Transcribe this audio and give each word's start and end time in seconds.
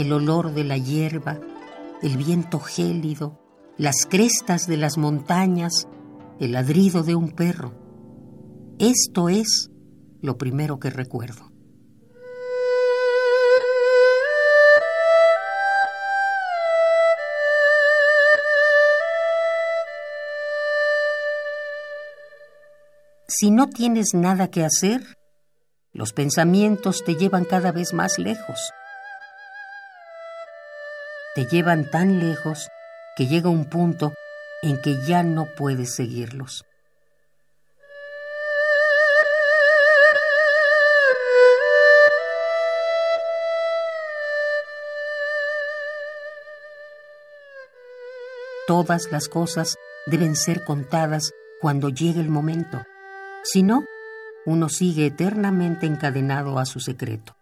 el 0.00 0.12
olor 0.12 0.54
de 0.54 0.64
la 0.64 0.78
hierba, 0.78 1.40
el 2.02 2.16
viento 2.16 2.60
gélido, 2.60 3.40
las 3.76 4.06
crestas 4.08 4.66
de 4.66 4.76
las 4.76 4.96
montañas, 4.96 5.88
el 6.38 6.52
ladrido 6.52 7.02
de 7.02 7.16
un 7.16 7.30
perro. 7.30 7.72
Esto 8.78 9.28
es 9.28 9.70
lo 10.20 10.38
primero 10.38 10.78
que 10.78 10.90
recuerdo. 10.90 11.50
Si 23.26 23.50
no 23.50 23.68
tienes 23.68 24.14
nada 24.14 24.48
que 24.48 24.64
hacer, 24.64 25.18
los 25.92 26.12
pensamientos 26.12 27.04
te 27.04 27.14
llevan 27.14 27.44
cada 27.44 27.72
vez 27.72 27.92
más 27.92 28.18
lejos. 28.18 28.72
Te 31.38 31.46
llevan 31.46 31.88
tan 31.88 32.18
lejos 32.18 32.68
que 33.14 33.28
llega 33.28 33.48
un 33.48 33.66
punto 33.66 34.12
en 34.60 34.82
que 34.82 35.00
ya 35.06 35.22
no 35.22 35.46
puedes 35.56 35.94
seguirlos. 35.94 36.64
Todas 48.66 49.12
las 49.12 49.28
cosas 49.28 49.76
deben 50.06 50.34
ser 50.34 50.64
contadas 50.64 51.30
cuando 51.60 51.88
llegue 51.88 52.18
el 52.18 52.30
momento. 52.30 52.82
Si 53.44 53.62
no, 53.62 53.84
uno 54.44 54.68
sigue 54.68 55.06
eternamente 55.06 55.86
encadenado 55.86 56.58
a 56.58 56.66
su 56.66 56.80
secreto. 56.80 57.37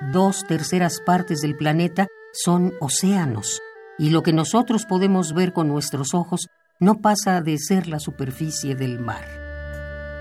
Dos 0.00 0.44
terceras 0.46 1.00
partes 1.04 1.40
del 1.40 1.56
planeta 1.56 2.06
son 2.32 2.72
océanos, 2.80 3.60
y 3.98 4.10
lo 4.10 4.22
que 4.22 4.32
nosotros 4.32 4.86
podemos 4.86 5.34
ver 5.34 5.52
con 5.52 5.66
nuestros 5.66 6.14
ojos 6.14 6.46
no 6.78 7.00
pasa 7.00 7.40
de 7.40 7.58
ser 7.58 7.88
la 7.88 7.98
superficie 7.98 8.76
del 8.76 9.00
mar. 9.00 9.24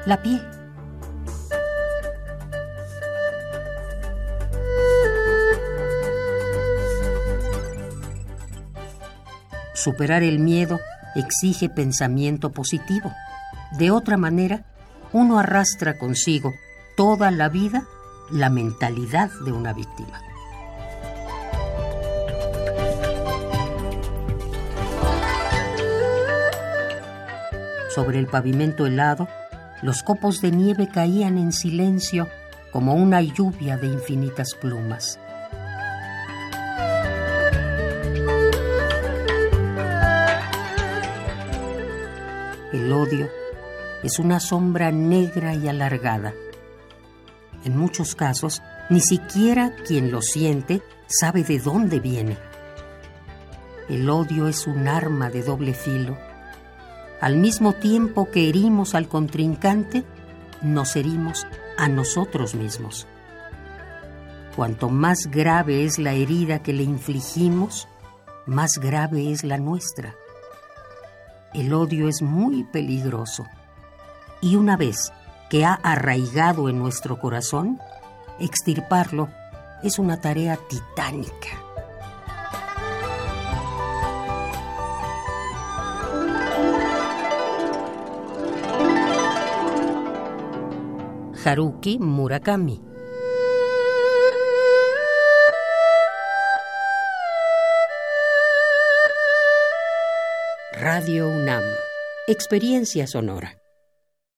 La 0.08 0.23
piel. 0.23 0.42
Superar 9.75 10.23
el 10.23 10.39
miedo 10.39 10.80
exige 11.14 11.69
pensamiento 11.69 12.52
positivo. 12.52 13.14
De 13.78 13.91
otra 13.91 14.17
manera, 14.17 14.66
uno 15.14 15.38
arrastra 15.38 16.00
consigo 16.00 16.52
toda 16.95 17.30
la 17.30 17.47
vida 17.47 17.88
la 18.31 18.50
mentalidad 18.50 19.30
de 19.45 19.52
una 19.52 19.73
víctima. 19.73 20.22
Sobre 27.89 28.19
el 28.19 28.28
pavimento 28.28 28.86
helado, 28.86 29.28
los 29.81 30.03
copos 30.03 30.42
de 30.42 30.52
nieve 30.52 30.88
caían 30.88 31.38
en 31.38 31.52
silencio 31.52 32.28
como 32.72 32.94
una 32.94 33.22
lluvia 33.22 33.78
de 33.78 33.88
infinitas 33.88 34.53
plumas. 34.53 35.19
El 42.74 42.91
odio 42.91 43.30
es 44.03 44.19
una 44.19 44.40
sombra 44.40 44.91
negra 44.91 45.56
y 45.56 45.68
alargada 45.68 46.34
en 47.67 47.78
muchos 47.78 48.16
casos, 48.16 48.63
ni 48.89 49.00
siquiera 49.01 49.73
quien 49.85 50.11
lo 50.11 50.22
siente 50.22 50.81
sabe 51.07 51.44
de 51.44 51.59
dónde 51.59 52.00
viene. 52.00 52.38
El 53.89 54.09
odio 54.09 54.47
es 54.47 54.67
un 54.67 54.88
arma 54.88 55.29
de 55.29 55.44
doble 55.44 55.73
filo. 55.73 56.17
Al 57.22 57.38
mismo 57.38 57.73
tiempo 57.73 58.29
que 58.29 58.50
herimos 58.50 58.95
al 58.95 59.07
contrincante, 59.07 60.03
nos 60.61 60.95
herimos 60.95 61.47
a 61.77 61.88
nosotros 61.88 62.56
mismos. 62.56 63.07
Cuanto 64.56 64.89
más 64.89 65.27
grave 65.27 65.85
es 65.85 66.00
la 66.00 66.13
herida 66.13 66.63
que 66.63 66.73
le 66.73 66.83
infligimos, 66.83 67.88
más 68.45 68.79
grave 68.79 69.31
es 69.31 69.44
la 69.44 69.57
nuestra. 69.57 70.16
El 71.53 71.73
odio 71.73 72.07
es 72.09 72.22
muy 72.22 72.63
peligroso. 72.63 73.45
Y 74.41 74.56
una 74.56 74.75
vez 74.75 75.11
que 75.50 75.66
ha 75.66 75.74
arraigado 75.74 76.69
en 76.69 76.80
nuestro 76.80 77.19
corazón, 77.19 77.80
extirparlo 78.40 79.30
es 79.84 80.00
una 80.00 80.19
tarea 80.19 80.58
titánica. 80.69 81.63
Haruki 91.46 91.97
Murakami. 92.00 92.81
Radio 100.74 101.30
UNAM. 101.30 101.63
Experiencia 102.28 103.07
Sonora 103.07 103.57